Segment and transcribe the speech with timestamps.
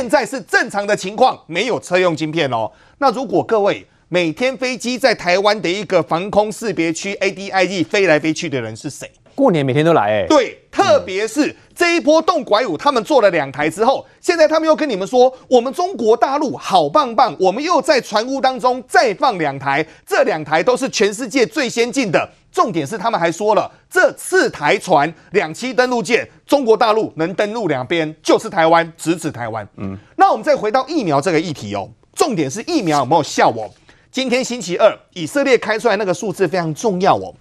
[0.00, 2.72] 现在是正常的情况，没有车用晶片哦。
[3.00, 9.06] 那如果各位每天飞机在台湾的一个防空识别区 （ADID） 飞来飞去的人是谁？
[9.34, 22.26] 过年每天都来哎、欸，对，特别是这一波动拐五，他们做了两台之后，现在他们又跟你们说，我们中国大陆好棒棒，我们又在船坞当中再放两台，这两台都是全世界最先进的。
[22.52, 29.66] 重点是他们还说了，这次台船两栖登陆舰，中国大陆能登陆两边，就是台湾，直指台湾。
[29.76, 33.70] 嗯，那我们再回到疫苗这个议题哦，重点是疫苗有没有效哦？
[34.10, 37.32] 今天星期二，以色列开出来那个数字非常重要哦。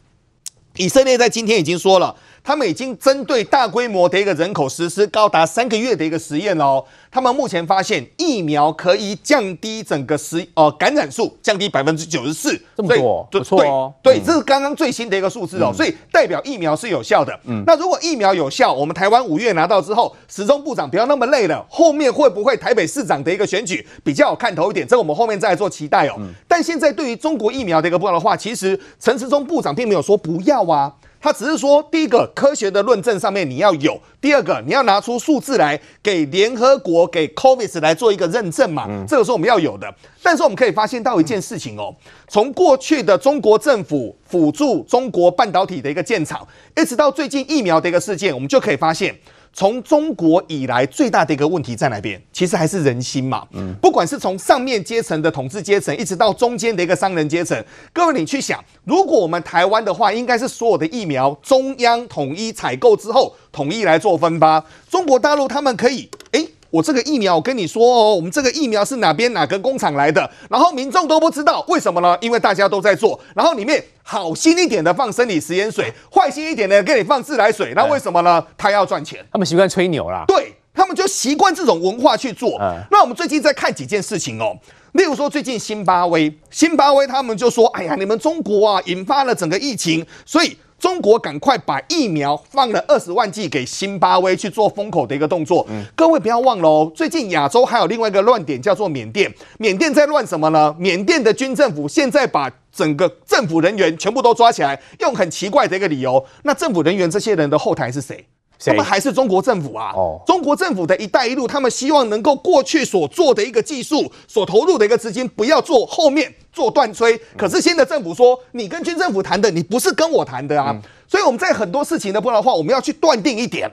[0.76, 2.16] 以色列在今天已经说了，
[2.50, 6.84] 他们已经针对大规模的一个人口实施高达三个月的一个实验哦。
[7.12, 13.94] 他们目前发现疫苗可以降低整个实呃感染数，降低百分之九十四，这么多，不错哦。
[14.02, 17.40] 对，这是刚刚最新的一个数字哦，所以代表疫苗是有效的。
[17.46, 24.88] 嗯，那如果疫苗有效，我们台湾五月拿到之后，时钟部长不要那么累了，后面会不会台北市长的一个选举比较有看头一点？
[24.88, 26.16] 这个我们后面再来做期待哦。
[26.48, 30.92] 但现在对于中国疫苗的一个部分的话，其实陈时中部长并没有说不要啊。
[31.22, 39.94] 他只是说，第一个科学的论证上面你要有，第二个你要拿出数字来给联合国、给 Covis 来做一个认证嘛，这个是我们要有的。
[40.24, 41.94] 但是我们可以发现到一件事情哦，
[42.28, 46.48] 从过去的中国政府辅助中国半导体的一个建厂，
[46.78, 49.14] 一直到最近疫苗的一个事件，我们就可以发现。
[49.52, 52.22] 从中国以来最大的一个问题在哪边？
[52.32, 53.46] 其实还是人心嘛。
[53.82, 64.64] 不管是从上面阶层的统治阶层，一直到中间的一个商人阶层，各位你去想，如果我们台湾的话，应该是所有的疫苗中央统一采购之后，统一来做分发。
[64.90, 66.48] 中国大陆他们可以，诶。
[66.72, 72.18] 我这个疫苗，我跟你说哦，我们这个疫苗是哪边哪个工厂来的，然后民众都不知道，为什么呢？
[72.22, 78.46] 因为大家都在做，然后里面好心一点的放生理食盐水，坏心一点的给你放自来水，那为什么呢？
[78.58, 82.60] 他要赚钱，他们习惯吹牛啦，对，他们就习惯这种文化去做。
[82.92, 84.56] 那我们最近在看几件事情哦，
[84.92, 90.56] 例如说最近新巴威，新巴威他们就说，哎呀，你们中国啊引发了整个疫情，所以。
[90.80, 95.68] 中国赶快把疫苗放了二十万剂给新巴威去做封口的一个动作。
[95.96, 99.32] 各位不要忘了哦，最近亚洲还有另外一个乱点，叫做缅甸。
[99.58, 100.76] 缅甸在乱什么呢？
[100.80, 106.26] 缅甸的军政府现在把整个政府人员全部都抓起来，用很奇怪的一个理由。
[106.44, 108.26] 那政府人员这些人的后台是谁？
[108.66, 109.94] 他们还是中国政府啊！
[109.96, 117.18] 哦，中国政府的一带一路，他们希望能够过去所做的一个技术、所投入的一个资金，不要做后面做断炊。
[117.38, 120.76] 可是新的政府说，你跟军政府谈的，你不是跟我谈的啊！
[121.08, 123.72] 所以我们在很多事情的不然的话，我们要去断定一点。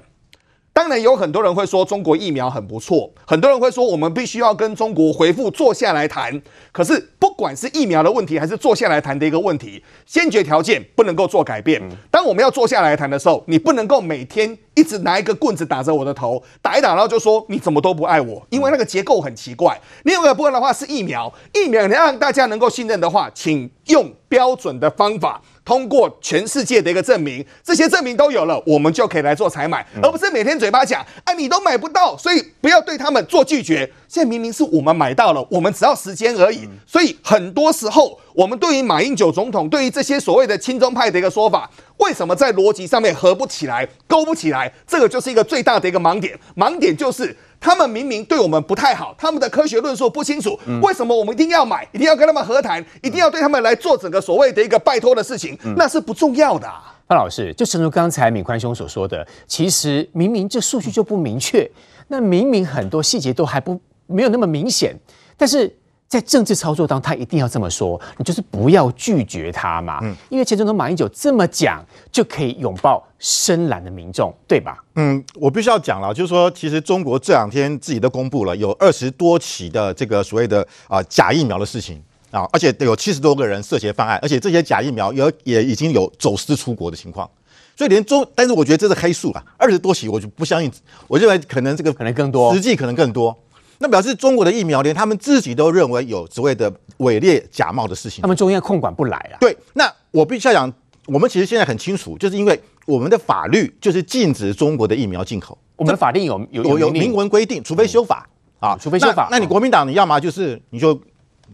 [0.76, 6.42] 当然有很多人会说中国疫苗很不错，很多人会说我们必须要跟中国回复坐下来谈。
[6.70, 11.82] 可是不管是疫苗的问题，还是坐下来谈的一个问题，先决条件不能够做改变。
[12.10, 19.80] 当我们要坐下来谈的时候，你不能够每天一直拿一个棍子打着我的头，打一打，然后就说你怎么都不爱我，因为那个结构很奇怪。
[20.02, 25.40] 另外一个部分的话是疫苗，疫苗你要让大家能够信任的话，请用标准的方法。
[25.66, 33.78] 通过全世界的一个证明，这些证明都有了，我们就可以来做采买，而不是每天嘴巴讲，哎，你都买不到，所以不要对他们做拒绝。
[34.06, 36.68] 现在明明是我们买到了，我们只要时间而已。
[36.86, 44.72] 所以很多时候，我们对于马英九总统，对于这些所谓的亲中派的一个说法，为什么在逻辑上面合不起来、勾不起来？
[44.86, 46.38] 这个就是一个最大的一个盲点。
[46.56, 47.36] 盲点就是。
[47.66, 55.58] 他们明明对我们不太好，他们的科学论述不清楚，为什么我们一定要买，一定要跟他们和谈，一定要对他们来做整个所谓的一个拜托的事情？
[55.76, 56.94] 那是不重要的啊。
[57.08, 61.68] 范老师，就正如刚才敏宽兄所说的，其实明明这数据就不明确，
[62.06, 64.94] 那明明很多细节都还不没有那么明显，
[65.36, 65.76] 但是。
[66.08, 69.98] 在政治操作当中，他一定要这么说，你就是不要拒绝他嘛。
[70.02, 74.78] 嗯，因为前总统马英九这么讲，就可以拥抱深蓝的民众，对吧？
[74.94, 82.00] 嗯，我必须要讲了，就是说，其实中国这两天自己都公布了有二十多起的这个所谓的啊假疫苗的事情
[82.30, 87.28] 啊，而且有七十多个人涉嫌犯案，而且这些假疫苗有也已经有走私出国的情况，
[87.76, 90.70] 所以连中，但是我觉得这是黑数啊，二十多起我就不相信，
[91.08, 93.36] 我认为可能这个可能更多，实际可能更多。
[93.78, 99.36] 那表示中国的疫苗连他们自己都认为有所谓的伪劣假冒的事情，他们中央控管不来啊。
[99.38, 100.72] 对，那我必须要讲，
[101.06, 105.56] 我们其实现在很清楚，就是因为我们的法律就是禁止中国的疫苗进口。
[105.76, 108.26] 我们的法令有有有有明文规定，除非修法、
[108.60, 109.28] 嗯、啊，除非修法。
[109.30, 110.98] 那，那你国民党你要么就是你就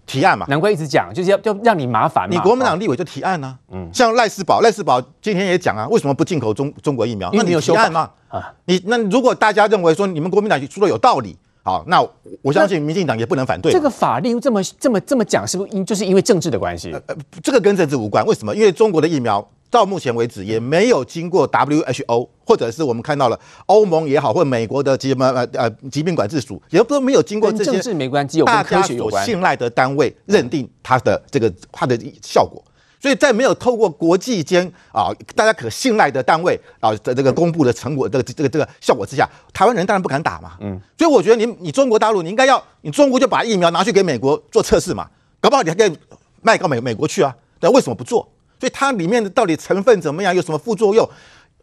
[0.06, 2.30] 提案嘛，难怪一直讲就是要要让你麻烦。
[2.30, 7.30] 你国民党立委就提案呢、啊，嗯，像赖世宝，赖世宝今天也讲啊，为什么不进口中中国疫苗？
[7.32, 11.36] 那你有提案嘛啊，你那如果大家认为说你们国民党说的有道理。
[11.64, 12.04] 好，那
[12.42, 13.70] 我相信民进党也不能反对。
[13.70, 16.92] 这个法令这么这么这么讲，是不是因就是因为政治的关系？
[16.92, 18.26] 呃，这个跟政治无关。
[18.26, 18.54] 为什么？
[18.54, 32.62] 因为中国的疫苗到目前为止也没有经过 WHO 或者是我们看到了欧盟也好，或美国的疾呃呃疾病管制署也都没有经过这些政治没关系大家所信赖的单位认定它的这个它的效果。
[33.02, 40.52] 所以在没有透过国际间啊大家可信赖的单位啊的这个公布的成果这个这个这个效果之下，台湾人当然不敢打嘛。
[40.60, 45.08] 嗯，所以我觉得你你中国大陆你应该要你中国就把疫苗拿去给美国做测试嘛，
[45.40, 45.98] 搞不好你还可以
[46.42, 47.34] 卖到美美国去啊。
[47.58, 48.22] 但为什么不做？
[48.60, 51.08] 所以它里面的到底成分怎么样，有什么副作用？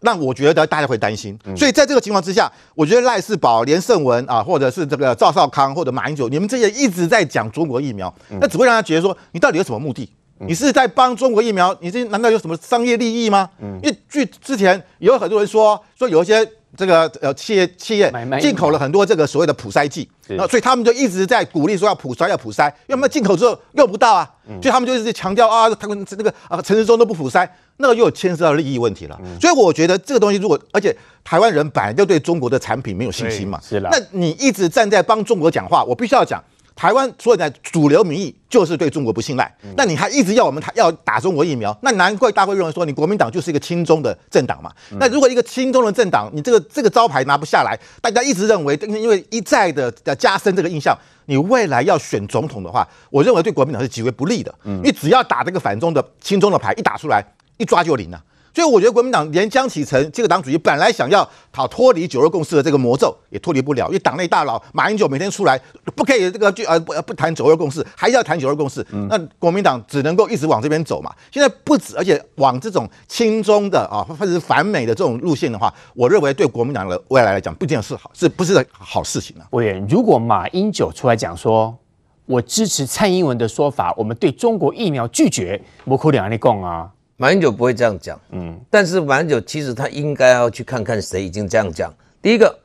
[0.01, 1.37] 让我觉得大家会担心。
[1.55, 10.09] 所以在这个情况之下，我觉得赖世宝、连胜文啊，或者是这个赵少康或者马英九，你们这些一直在讲中国疫苗，那只会让他觉得说你到底有什么目的？
[10.47, 11.75] 你是在帮中国疫苗？
[11.81, 13.49] 你这难道有什么商业利益吗？
[13.61, 24.29] 嗯，因为据之前也有很多人说，说有一些这个呃企业企业进口了很多这个所谓的普筛剂，那所以他们就一直在鼓励说要普筛要普筛，因为他们进口之后用不到啊，
[24.61, 27.47] 所以他们就一直强调啊，他们这个啊陈时中都不普筛，
[27.77, 29.19] 那个又有牵涉到利益问题了。
[29.41, 36.41] 所以我觉得这个东西如果而且台湾人本来就对中国的产品没有信心嘛，是了，那你一直站在帮中国讲话，我必须要讲。
[36.79, 44.71] 台湾所有的主流民意就是对中国不信赖，那你还一直要我们要打中国疫苗，那难怪大家会认为说你国民党就是一个亲中的政党嘛。
[44.91, 54.55] 那如果一个亲中的政党，你这个这个招牌拿不下来，大家一直认为，因为一再的加深这个印象，你未来要选总统的话，我认为对国民党是极为不利的。
[54.63, 57.21] 因为只要打这个反中的亲中的牌一打出来，
[57.57, 58.23] 一抓就灵了。
[58.53, 65.59] 所以我觉得国民党连江启臣这个党主席本来想要讨脱离九二共识的这个魔咒，也脱离不了，因为党内大佬马英九每天出来
[65.95, 71.13] 不可以这个就呃不不谈九二共识，还要谈九二共识，那国民党只能够一直往这边走嘛。
[71.31, 79.45] 现在不止，而且往这种亲中的啊或者是反美的这种路线的话，我认为对国民党的未来来讲不一定是好，是不是好事情呢？
[79.51, 81.77] 委员，如果马英九出来讲说，
[82.25, 86.89] 我支持蔡英文的说法，我们对中国疫苗拒绝，我可能你讲啊。
[87.21, 91.93] 马英九不会这样讲，嗯，但是马英九其实他应该要去看看谁已经这样讲。
[92.21, 92.57] 第一个，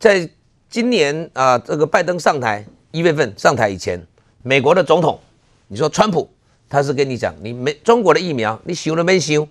[0.00, 0.26] 在
[0.70, 4.02] 今年啊，这个拜登上台一月份上台以前，
[4.42, 5.20] 美国的总统，
[5.68, 6.26] 你说川普，
[6.70, 9.46] 他是跟你讲，你没中国的疫苗，你修了没修？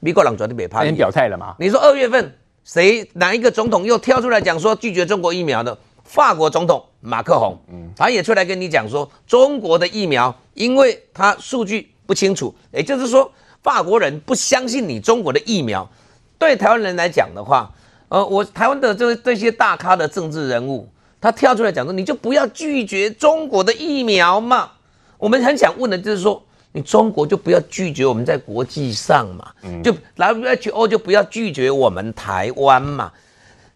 [0.00, 0.84] 美国人绝对没怕。
[0.84, 1.56] 已经表态了吗？
[1.58, 2.30] 你说二月份
[2.64, 5.78] 谁哪一个总统又跳出来讲说拒绝中国疫苗的？
[6.04, 13.32] 法国总统马克宏，嗯，他也出来跟你讲说，中国的疫苗，因为他数据不清楚，也就是说。
[13.62, 15.88] 法国人不相信你中国的疫苗，
[16.36, 17.70] 对台湾人来讲的话，
[18.08, 20.88] 呃，我台湾的这这些大咖的政治人物，
[21.20, 24.72] 他跳出来讲说，你就不要拒绝中国的疫苗嘛。
[25.16, 26.42] 我们很想问的就是说，
[26.72, 29.52] 你中国就不要拒绝我们在国际上嘛，
[29.84, 33.12] 就 WHO 就不要拒绝我们台湾嘛。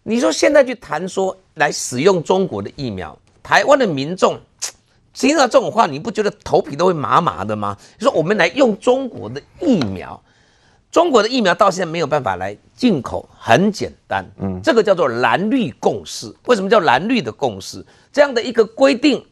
[0.03, 4.37] 你说现在去谈说来使用中国的疫苗，台湾的民众。
[5.17, 7.75] 听到这种话，你不觉得头皮都会麻麻的吗？
[7.97, 10.21] 你说我们来用中国的疫苗，
[10.91, 16.31] 中国的疫苗到现在没有办法来进口，很简单，嗯，这个叫做蓝绿共识。
[16.45, 17.83] 为什么叫蓝绿的共识？
[18.13, 19.25] 这样的一个规定，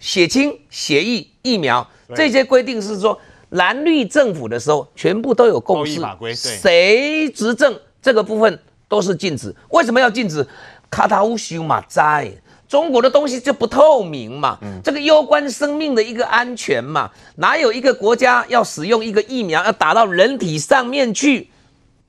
[0.00, 1.86] 血清、血液、疫苗
[2.16, 3.16] 这些规定是说
[3.50, 6.00] 蓝绿政府的时候全部都有共识，
[6.34, 9.54] 谁执政这个部分都是禁止。
[9.68, 10.44] 为什么要禁止？
[10.90, 12.32] 卡塔乌修马在。
[12.70, 21.50] 中国的东西就不透明嘛，这个攸关生命的一个安全嘛，哪有一个国家要使用一个疫苗要打到人体上面去？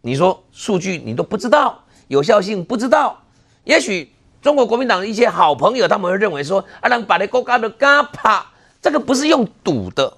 [0.01, 3.23] 你说数据你都不知道，有效性不知道。
[3.63, 8.45] 也许中国国民党的一些好朋友他们会认为说，啊，让把那国家的嘎帕，
[8.79, 10.13] 这个不是用赌的。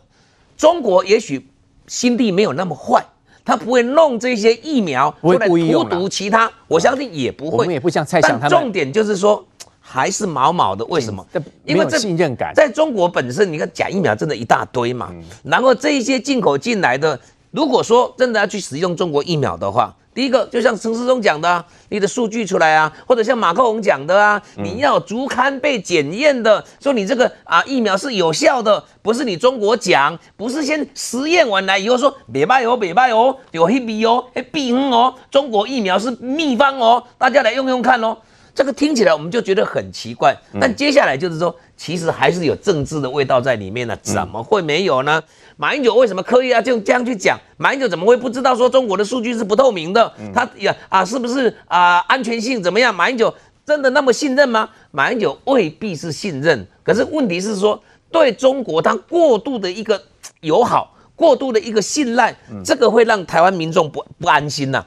[0.58, 1.48] 中国也许
[1.88, 3.06] 心地没有那么坏，
[3.46, 7.60] 他不会弄这些疫苗出来荼毒其他，我相信也不会。
[7.60, 8.60] 我们也不像蔡想他们。
[8.60, 9.48] 重点就是说。
[9.86, 11.24] 还是毛毛的，为什么？
[11.66, 15.14] 因为这信任感，在中国本身，你看假疫苗真的一大堆嘛。
[15.44, 17.20] 然后这一些进口进来的，
[17.52, 38.16] 如果说真的要去使用中国疫苗的话，第一个就像陈世忠讲的啊，你的数据出来啊，或者像马克宏讲的啊，你要足刊被检验的，说你这个啊疫苗是有效的，不是你中国讲，不是先实验完来以后说别卖哦，别卖哦，有黑笔哦，黑笔哦，中国疫苗是秘方哦，大家来用用看哦。
[38.56, 45.22] 这个听起来我们就觉得很奇怪，但接下来就是说，其实还是有政治的味道在里面呢，怎么会没有呢？
[45.58, 47.40] 马英九为什么刻意要就这样去讲？
[47.58, 50.14] 马英九怎么会不知道说中国的数据是不透明的？
[50.34, 52.94] 他呀啊，是不是啊安全性怎么样？
[52.94, 53.34] 马英九
[53.66, 54.70] 真的那么信任吗？
[54.92, 57.82] 马英九未必是信任，可是问题是说
[58.12, 60.00] 对中国他过度的一个
[60.42, 64.86] 友好，过度的一个信赖，这个会让台湾民众不不安心呐。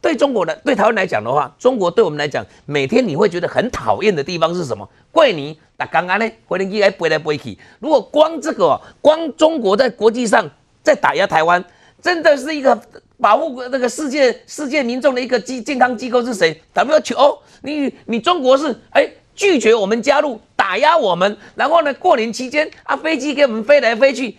[0.00, 4.88] 对中国的对台湾来讲的话，中国对我们来讲，每天你会觉得很讨厌的地方是什么？
[5.12, 7.58] 怪你打刚刚呢，回来飞来飞去。
[7.80, 10.48] 如果光这个，光中国在国际上
[10.82, 11.62] 在打压台湾，
[12.00, 12.80] 真的是一个
[13.18, 17.38] 保护那个世界世界民众的一个机健康机构是谁？WHO？
[17.62, 24.38] 你你中国是哎拒绝我们加入，打压我们，然后呢过年期间啊飞机给我们飞来飞去，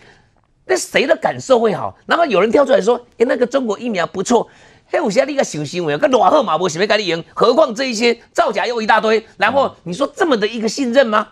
[0.66, 1.96] 那谁的感受会好？
[2.06, 4.48] 然后有人跳出来说，哎那个中国疫苗不错，
[4.92, 11.26] 嘿我现在立个小新闻，跟罗赫马博准备跟你赢，何况这一些造假又一大堆，然后你说这么的一个信任吗？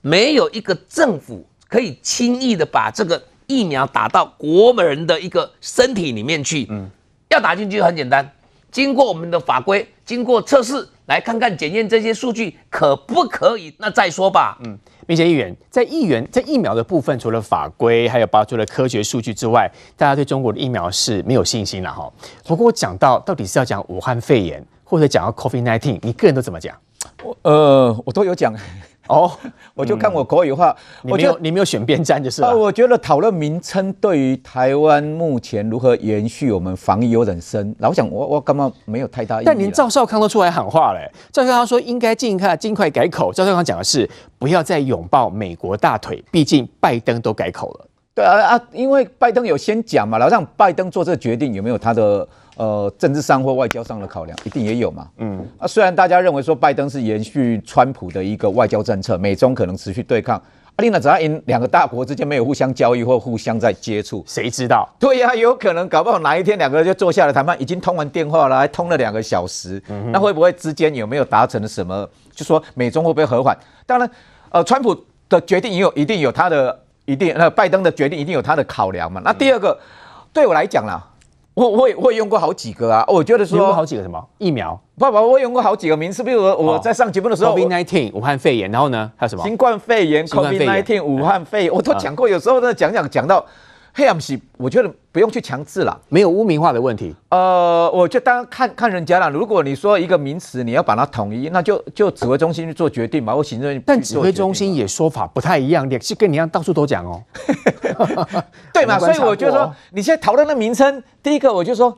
[0.00, 3.22] 没有一个政府可以轻易的把这个。
[3.48, 6.90] 疫苗打到国人的一个身体里面去，嗯，
[7.28, 8.28] 要打进去很简单，
[8.76, 14.58] 经过我们的法规，经过测试，来看看检验这些数据可不可以，那再说吧。
[14.62, 19.66] 嗯，明贤议员在议员在疫苗的部分，除了法规，还有包括了科学数据之外，
[19.96, 22.12] 大家对中国的疫苗是没有信心了哈。
[22.44, 26.76] 不过讲到到底是要讲武汉肺炎，或者讲到 COVID-19，你个人都怎么讲？
[27.24, 28.54] 我呃，我都有讲。
[29.08, 29.30] 哦，
[29.74, 32.56] 我就看我国语话，嗯、我觉得你没有选边站就是了。
[32.56, 37.74] 我觉得讨论名称对于台湾目前如何延续我们防疫有点深。
[37.78, 39.46] 老实讲，我我干嘛没有太大意义。
[39.46, 43.32] 但连赵少康都出来喊话嘞，赵少康说应该尽快尽快改口。
[43.32, 44.08] 赵少康讲的是
[44.38, 47.85] 不要再拥抱美国大腿，毕竟拜登都改口了。
[48.16, 52.26] 对啊啊，因为拜登有先讲嘛，然后让拜登做这个决定有没有他的？
[52.56, 55.06] 呃，政治上或外交上的考量一定也有嘛。
[55.18, 60.40] 嗯，啊，虽然大家认为说拜登是延续川普的一个外交政策，美中可能持续对抗，
[60.76, 64.88] 阿丽娜只要因两个大国之间没有互相交易或互相在接触，谁知道？
[64.98, 72.08] 对呀、啊，有可能搞不好哪一天两个人就坐下来谈判，已经通完电话了，还通了两个小时，嗯、那会不会之间有没有达成了什么？
[72.34, 73.54] 就说美中会不会和缓？
[73.84, 74.10] 当然，
[74.48, 79.22] 呃，川普的决定也有一定有他的一定，那拜登的决定一定有他的考量嘛。
[79.24, 81.02] 那第二个，嗯、对我来讲啦。
[81.54, 84.78] 我我也我也用过好几个啊，我觉得说用过好几个什么疫苗？
[84.98, 89.42] 爸爸，我用过好几个名词，比如说我在上节目的时候，COVID-19 武汉肺炎，然后呢还有什么？
[89.42, 92.28] 新冠肺炎 COVID nineteen 武汉肺炎，我都讲过。
[92.28, 93.42] 有时候呢讲讲讲到
[93.98, 97.16] 黑暗系，我觉得不用去强制了，没有污名化的问题。
[97.30, 99.30] 呃，我就当看看人家了。
[99.30, 103.82] 如果你说一个名词，你要把它统一，那就就指挥中心去做决定嘛，或行政。
[103.86, 107.22] 但指挥中心也说法不太一样，也是跟你一样到处都讲哦。
[108.74, 108.98] 对嘛？
[109.00, 111.96] 所以我就说，你现在讨论的名称，第一个我就说。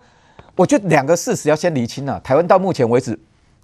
[0.55, 2.21] 我觉得两个事实要先厘清啊。
[2.25, 3.17] 台湾到目前为止，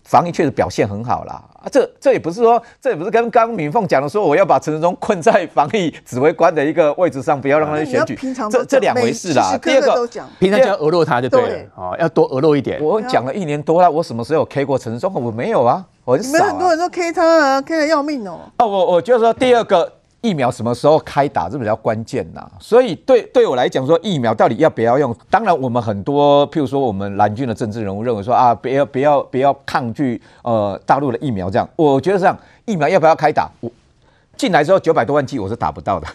[0.04, 1.42] 防疫确实表现很好啦。
[1.54, 8.18] 啊，这这也不是说，这也不是跟刚刚敏凤讲的说，我要把陈时中困在防疫指挥官的一个位置上，不要让他去选举。
[8.50, 9.58] 这这两回事啦。
[9.62, 10.08] 第二个，
[10.38, 12.82] 平常就要讹落他就对了，对哦，要多讹落一点。
[12.82, 15.12] 我讲了一年多了，我什么时候有 K 过陈时中？
[15.14, 16.40] 我没有啊，我很少、啊。
[16.40, 18.40] 没很多人都 K 他啊，K 的要命哦。
[18.58, 19.90] 哦，我我就说第二个。
[20.24, 25.14] 疫苗什么时候开打是比较关键呐，所以对对我来讲说，疫苗到底要不要用？
[25.28, 33.50] 当然，我们很多譬如说我们蓝军的政治人物认为说啊，不要不要不要抗拒呃大陆的疫苗这样，我觉得这样疫苗要不要开打？
[33.60, 33.70] 我
[34.34, 36.08] 进来之后九百多万剂我是打不到的。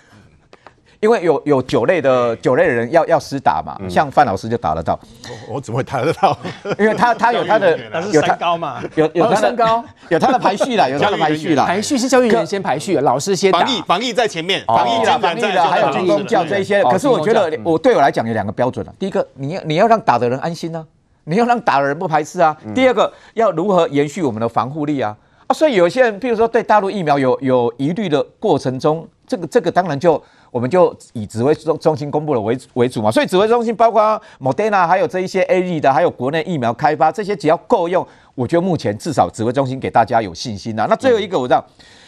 [1.02, 5.00] 因为有有酒类的酒类的人要要施打嘛，像范老师就打得到。
[5.48, 6.38] 我我怎么会打得到？
[6.78, 7.80] 因为他他有他的
[8.12, 11.66] 有身高嘛，有有他身高， 有他的排序啦， 有他的排序啦。
[11.66, 13.60] 排序是教育人员先排序，老师先打。
[13.60, 16.84] 防疫防疫在前面，防疫啦，防疫啦，还有军公教这些。
[16.84, 18.94] 可是我觉得我对我来讲有两个标准了。
[19.00, 20.86] 第一个，你要你要让打的人安心啊，
[21.24, 22.58] 你要让打的人不排斥啊。
[22.76, 25.16] 第二个，要如何延续我们的防护力啊？
[25.48, 30.22] 啊，所以有些人，譬如说对大陆疫苗有有疑虑的过程中，这个这个当然就。
[30.52, 40.88] 我们就以指挥中中心公布的为为主嘛，所以指挥中心包括 Moderna 还有这一些 AZ 的，还有国内疫苗开发这些，只要够用，我觉得目前至少指挥中心给大家有信心呐。
[40.90, 41.64] 那最后一个我知道，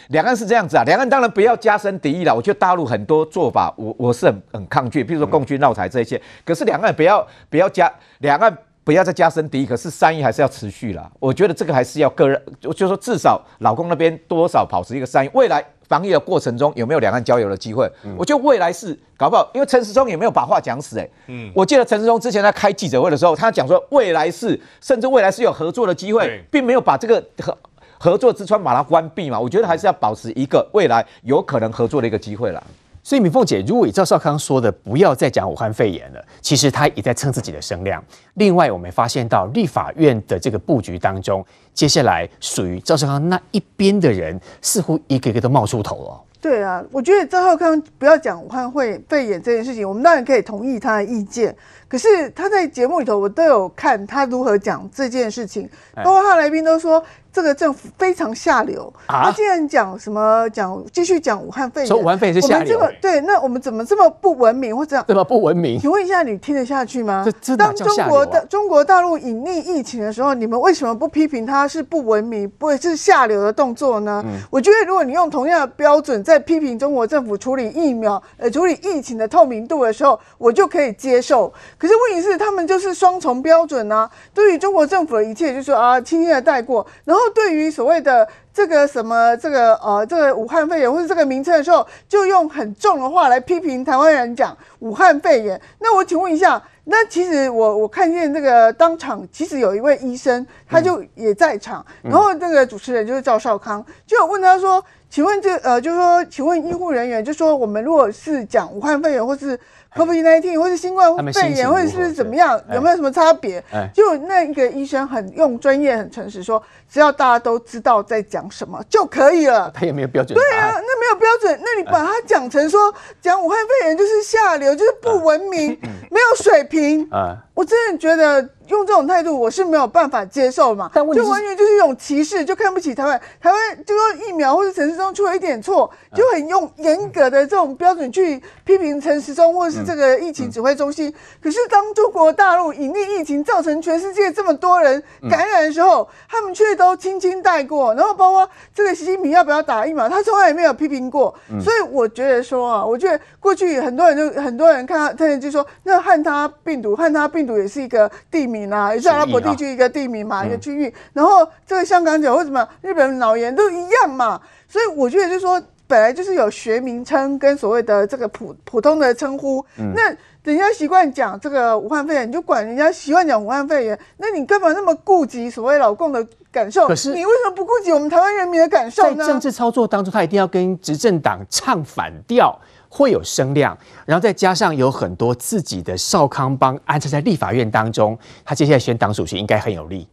[0.08, 2.34] 两岸是这样子啊，两岸当然不要加深敌意了。
[2.34, 6.20] 我觉得大陆很多做法，我我是很很抗拒，譬如说共军闹台这一些。
[6.44, 11.10] 可是两岸不要不要加，两岸不要再加深敌意，可是善意还是要持续啦。
[11.20, 15.64] 我觉得这个还是要个人，就就说至少老公那边多少保持一个善意，未来。
[15.88, 17.86] 防疫的过程中有没有两岸交流的机会？
[18.04, 21.10] 嗯、我觉得未来是搞不好，因为陈时中也没有把话讲死哎、欸。
[21.26, 27.58] 嗯，我记得陈时中之前在开记者会的时候，他讲说未来是甚至未来是有合作的机会，对并没有把这个合
[27.98, 29.38] 合作之窗把它关闭嘛。
[29.38, 32.62] 我觉得还是要保持一个未来有可能合作的一个机会啦。
[33.02, 38.02] 所以敏凤姐，如果以赵少康说的，不要再讲武汉肺炎了，其实他也在蹭自己的声量。
[38.34, 41.44] 另外，我们发现到立法院的这个布局当中，
[41.74, 46.20] 接下来属于赵少康那一边的人，似乎一个一个都冒出头了。
[46.40, 51.54] 对啊，我觉得赵少康不要讲武汉会肺炎这件事情，我们当然可以同意他的意见。
[51.92, 58.90] 可是他在节目里头，我都有看他如何讲这件事情，包括他来宾都说，这个政府非常下流。
[59.08, 62.80] 啊、他竟然讲什么讲继续讲武汉肺炎，说武汉肺炎是下流。
[62.98, 65.78] 对，那我们怎么这么不文明或者这么不文明？
[65.78, 67.26] 请问一下，你听得下去吗？
[67.42, 74.22] 这当中国的中国大陆隐匿疫情的时候，你们为什么不批评他是不文明，不是下流的动作呢？
[74.24, 81.52] 嗯、我觉得，如果你用同样的标准在批评中国政府处理疫苗、呃处理疫情的透明度的时候，我就可以接受。
[81.82, 84.08] 可是问题是，他们就是双重标准啊！
[84.32, 95.60] 对于中国政府的一切，就是说啊，轻轻的带过；然后对于所谓的这个什么这个呃这个武汉肺炎或者这个名称的时候，就用很重的话来批评台湾人讲武汉肺炎。
[95.80, 104.80] 那我请问一下，那其实我我看见这个当场，其实有一位医生，他就也在场，然后这个主持人就是赵少康，就有问他说。
[105.12, 109.60] 请问这呃，就是说，请问医护人员，就是说，我们如果是讲武汉肺炎，或是
[109.94, 113.62] COVID-19，或是新冠肺炎，或者是怎么样，有没有什么差别？
[113.92, 119.70] 就那一个医生很用专业、很诚实说，只要大家都知道在讲什么就可以了。
[119.76, 120.34] 他也没有标准。
[120.34, 122.80] 对啊，那没有标准，那你把它讲成说
[123.20, 125.78] 讲武汉肺炎就是下流，就是不文明，
[126.10, 127.36] 没有水平啊！
[127.62, 128.48] 我真的觉得。
[128.68, 133.20] 用这种态度，我是没有办法接受嘛，就完全就是一种歧视，就看不起台湾。
[133.38, 141.12] 台湾就说疫苗或者陈时中出了一点错，就很用严格的这种标准去批评陈时中或者是这个疫情指挥中心。
[141.42, 147.92] 可是当中国大陆隐匿疫情，造成全世界这么多人感染的时候，他们却都轻轻带过。
[147.94, 151.34] 然后包括这个习近平要不要打疫苗，他从来也没有批评过。
[151.60, 158.62] 所以我觉得说啊，我觉得过去很多人就很多人看到，他就说那汉他病毒，汉他病毒也是一个地名。
[158.62, 160.94] 也是阿拉伯地区一个地名嘛，一个区域。
[161.12, 169.64] 然后这个香港脚或什么日本脑炎都一样嘛，所以我觉得就是说，本来就是有学名称跟所谓的这个普普通的称呼。
[169.76, 176.86] 那人家习惯讲这个武汉肺炎，你就管人家习惯讲武汉肺炎，那你干嘛那么顾及所谓老共的感受？
[176.86, 179.16] 可是你为什么不顾及我们台湾人民的感受呢？
[179.16, 182.56] 在政治操作当中，他一定要跟执政党唱反调。
[182.94, 190.06] 会有声量，然后再加上有很多自己的少康帮安插在立法院当中，他接下来选党主席应该很有利。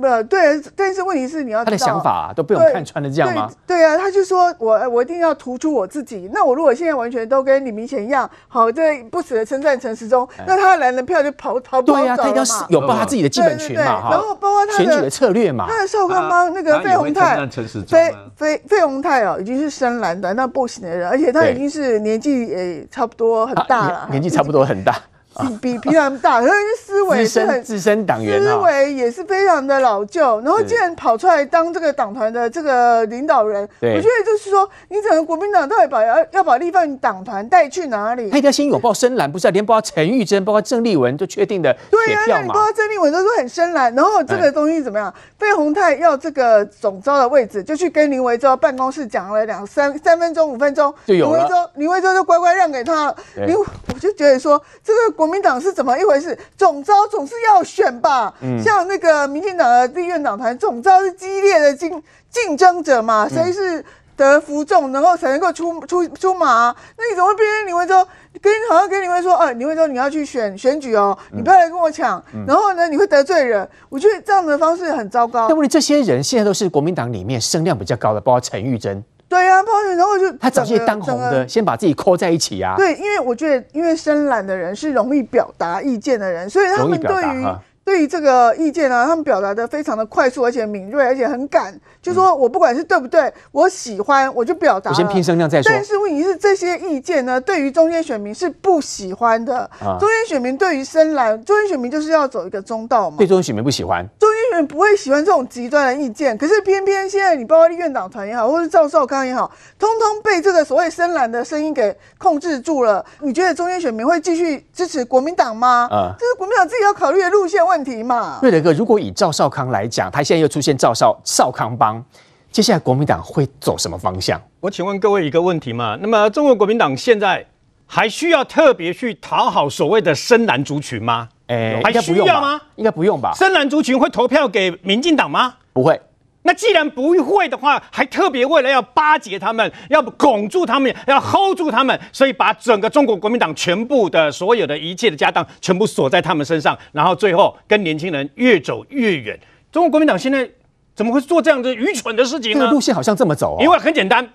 [0.00, 3.50] 不，对，但是问题是你要他的想法、啊、都被我们看穿了，这样吗？
[3.66, 6.30] 对呀、啊，他就说我我一定要突出我自己。
[6.32, 17.46] 那我如果现在完全都跟李明贤一样，好，这不死的称赞陈时中，那他蓝的票就跑跑不对呀、啊，他一定要有报他自己的基本群嘛，然后包括他的选举的策略嘛，他的少康帮那个费鸿泰，
[17.86, 24.96] 费费费鸿泰哦，已经是深蓝的那不行的人，而且他已经是年纪也差不多很大了，年纪差不多很大。
[25.60, 38.30] 比平常大，可是思维是很资深党员，思维也是非常的老旧，然后竟然跑出来当这个党团的这个领导人，我觉得就是说，你整个国民党到底把要要把立法院党团带去哪里？
[38.30, 39.50] 他一定要先拥抱深蓝，不是、啊？
[39.50, 45.12] 连包括陈玉珍，包括郑丽文都确定的，对啊，那你包括郑丽文都说很深蓝，然后这个东西怎么样？
[45.38, 51.38] 费鸿泰要这个总招的位置，就去跟林维洲办公室讲了两三三分钟五分钟，就有了。
[51.38, 53.16] 林维洲林维洲就乖乖让给他了，
[53.46, 55.21] 林我就觉得说这个。
[55.22, 56.36] 国民党是怎么一回事？
[56.58, 63.84] 总招总是要选吧，嗯、像那个民进党的立院党团总招是激烈的竞竞争者嘛，谁是
[64.16, 66.76] 得服众，然后才能够出出出马、啊？
[66.98, 68.04] 那你怎么会变成李维洲？
[68.40, 73.68] 跟好像跟李维说，哎，李维洲你要去选选举哦，你不要来跟我抢，嗯、然后呢，你会得罪人。
[73.88, 75.46] 我觉得这样的方式很糟糕。
[75.46, 79.04] 但问题这些人现在都是国民党里面声量比较高的，包括陈玉珍。
[79.32, 79.64] 对呀、啊，
[79.96, 82.74] 然后就他找些当红的，先把自己扣在一起啊。
[82.76, 87.46] 对，因为我觉得，因为深蓝的人是容易表达意见的人，所以他们对于。
[87.84, 91.78] 对于这个意见啊，他们表达的非常的快速，而且敏锐，而且很敢。
[92.00, 94.90] 就说我不管是对不对，我喜欢我就表达。
[94.90, 95.70] 我先拼声量再说。
[95.72, 99.58] 但是问题是，这些意见呢，对于中间选民是不喜欢的。
[99.80, 103.16] 啊、中间选民对于深蓝，中间选民就是要走一个中道嘛。
[103.18, 104.06] 对中间选民不喜欢。
[104.18, 113.04] 中间选民不会喜欢这种极端的意见，可是偏偏现在你包括立院党团也好，或是赵少康也好，通通被这个所谓深蓝的声音给控制住了。
[113.20, 115.88] 你觉得中间选民会继续支持国民党吗？
[115.90, 118.38] 啊，这是国民党自己要考虑的路线问题嘛。
[118.42, 122.04] 瑞德哥，如果以赵少康来讲，他现在又出现赵少少康帮，
[122.50, 124.38] 接下来国民党会走什么方向？
[124.60, 125.96] 我请问各位一个问题嘛？
[126.02, 127.46] 那么中国国民党现在
[127.86, 131.26] 还需要特别去讨好所谓的深蓝族群吗？
[131.46, 132.60] 哎、欸，还需要吗？
[132.76, 133.32] 应该不用吧？
[133.34, 135.54] 深蓝族群会投票给民进党吗？
[135.72, 135.98] 不会。
[136.44, 149.38] 那既然不会的话，还特别为了要巴结他们，要拱住他们，要 hold 住他们，所以把整个中国国民党全部的所有的一切的家当全部锁在他们身上，然后最后跟年轻人越走越远。
[149.70, 150.48] 中国国民党现在
[150.94, 152.58] 怎么会做这样的愚蠢的事情呢？
[152.58, 154.28] 这个路线好像这么走，因为很简单。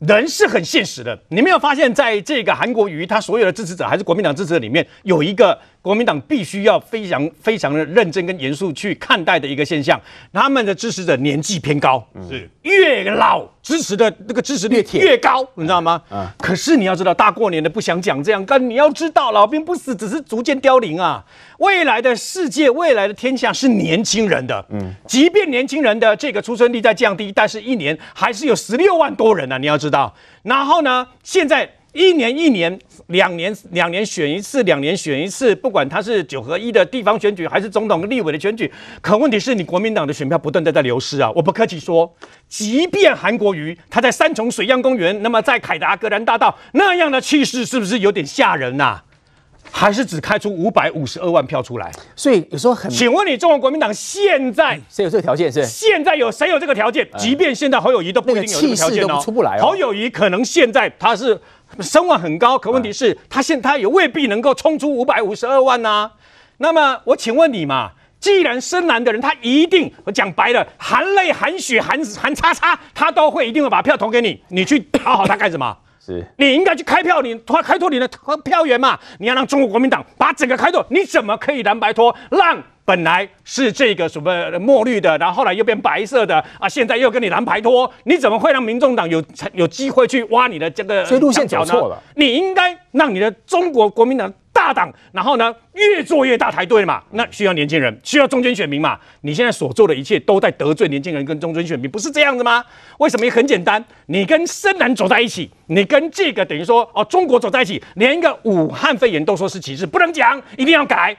[0.00, 9.98] 人是很现实的，你没有发现，在这个韩国瑜他所有的支持者还是国民党支持者里面，有一个国民党必须要非常非常的认真跟严肃去看待的一个现象。
[10.32, 16.02] 他们的支持者年纪偏高，是越老支持的那个支持率越高，你知道吗？
[16.10, 21.24] 啊，可是你要知道，大过年的不想讲这样，但你要知道，老兵不死，只是逐渐凋零啊。
[21.58, 30.14] 未来的世界，未来的天下是年轻人的，嗯，即便年轻人的这个出生率在降低，但是一年还是有十六万多人呢，啊，你要知道。
[30.42, 31.77] 然后呢，现在。
[31.98, 41.28] 一年一年，两年两年选一次，两年选一次，不管他是九合一的地方选举，还是总统跟立委的选举，可问题是你国民党的选票不断的在流失啊！
[41.34, 42.14] 我不客气说，
[42.48, 49.04] 即便韩国瑜他在三重水漾公园，那么在凯达格兰大道那样的气势，是不是有点吓人呐、啊？
[49.70, 51.90] 还是只开出五百五十二万票出来？
[52.14, 55.52] 所以有时候很，请问你中国国民党现在谁有这个条件？
[55.52, 57.06] 是现在有谁有这个条件？
[57.18, 59.66] 即便现在侯友谊都不一定有这个条件哦，出不来哦。
[59.66, 61.36] 侯友谊可能现在他是。
[61.80, 66.12] 声望很高，可问题是，他现他也未必能够冲出五百五十二万呐、啊。
[66.58, 75.76] 那么我请问你嘛，既然深蓝的人他一定，我讲白了，含泪含血含含叉叉，他都会一定会把票投给你，你去讨好他干什么？
[76.08, 78.08] 是你应该去开票，你开开拓你的
[78.42, 78.98] 票源嘛。
[79.18, 82.62] 你要让中国国民党把整个开拓，你怎么可以蓝白拖让？
[82.86, 91.04] 本来是这个什么墨绿的，然后后来又变白色的啊，现在又跟你蓝白拖，你怎么会让民众党有有机会去挖你的这个？
[91.04, 92.02] 所以路线走错了。
[92.14, 94.32] 你应该让你的中国国民党
[94.68, 97.02] 大党，然后呢越做越大，才对嘛。
[97.12, 98.98] 那需要年轻人，需要中间选民嘛。
[99.22, 102.62] 你现在所做的一切都在得罪年轻人跟中间选民，不是这样子吗？
[102.98, 103.24] 为什么？
[103.24, 111.16] 也很简单，你跟深蓝走在一起，你跟这个等于说哦中国走在一起，连一个武汉肺炎都说是歧视，不能讲，一定要改。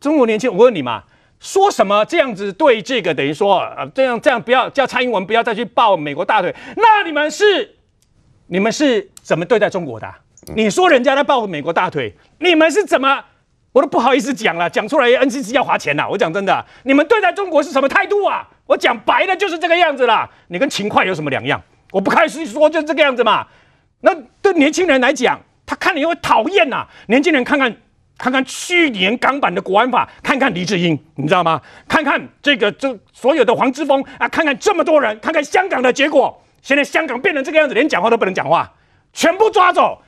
[0.00, 1.04] 中国年轻，我问你嘛，
[1.38, 7.76] 说什么这样子对这个等于说呃这样这样不要叫蔡英文不要再去抱美国大腿，那你们是
[8.48, 10.12] 你们是怎么对待中国的？
[10.54, 13.24] 你说人家在抱美国大腿，你们是怎么
[13.72, 16.06] 我都不好意思讲了，讲出来 NCC 要花钱呐！
[16.08, 18.48] 我讲真的，你们对待中国是什么态度啊？
[18.66, 21.60] 我讲白了就是这个样子啦，你跟勤快有什么两样？
[21.92, 23.46] 我不开始说就这个样子嘛。
[24.00, 26.86] 那对年轻人来讲，他看你会讨厌呐。
[27.06, 27.74] 年轻人看看。
[28.22, 31.58] 看看去年港版的国安法，看看黎智英，你知道吗？
[31.88, 38.70] 看看这个这所有的黄之锋啊，看看这么多人，看看香港的结果，现在香港变成这个样子，连讲话都不能讲话，
[39.14, 40.02] 全部抓走。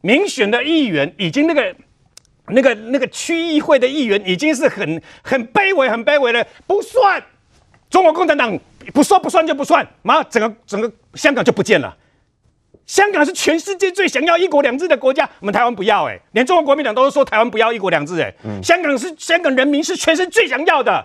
[0.00, 1.74] 民选的议员已经那个
[2.48, 7.22] 那个那个区议会的议员已经是很很卑微很卑微了，不算。
[7.90, 8.58] 中国共产党
[8.92, 11.96] 不说不算就不算，妈整个整个香港就不见了。
[12.86, 21.04] 香港是全世界最想要一国两制的国家，我们台湾不要哎、欸，连中国国民党都是说台湾不要一国两制哎、欸，嗯、香港是香港人民是全世界最想要的，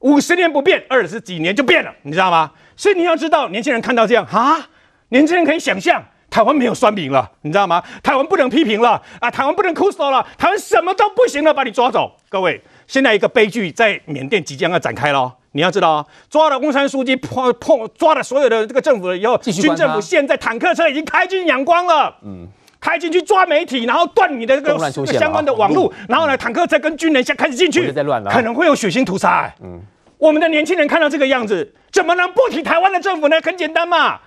[0.00, 2.52] 五十年不变，二十几年就变了，你知道吗？
[2.76, 4.68] 所以你要知道，年轻人看到这样啊，
[5.10, 7.82] 年轻人可以想象，台湾没有酸民了，你知道吗？
[8.02, 15.30] 台湾不能批评了啊，台湾不能哭诉了，台湾什么都不行了，把你抓走，各位，现在一个悲剧在缅甸即将要展开了。
[15.54, 22.48] 你要知道啊，抓了翁山书记，碰碰抓了所有的这个政府了以后，军政府现在坦克车已经开进仰光了，嗯，
[22.80, 27.92] 开进去抓媒体，然后断你的这个相关的网络，然后呢，坦克车跟军人先开始进去，
[28.30, 29.52] 可能会有血腥屠杀。
[29.62, 29.78] 嗯，
[30.16, 33.38] 我们的年轻人看到这个样子，怎么能不提台湾的政府呢？
[33.42, 34.18] 很简单嘛，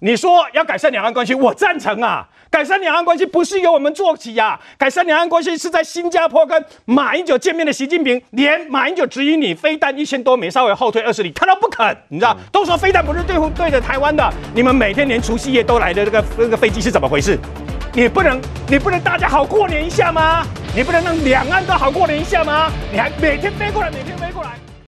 [0.00, 2.28] 你说要改善两岸关系，我赞成啊。
[2.50, 12.34] 改善两岸关系不是由我们做起呀、啊，改善两岸关系是在新加坡跟马英九见面的习近平，连马英九指引你飞弹一千多枚稍微后退二十里，他都不肯，你知道？
[12.50, 17.38] 都说飞弹不是对付对着台湾的，你们每天连除夕夜都来的这个这个飞机是怎么回事？
[17.92, 20.46] 你不能你不能大家好过年一下吗？
[20.74, 22.70] 你不能让两岸都好过年一下吗？
[22.90, 24.50] 你还每天飞过来，每天飞过来。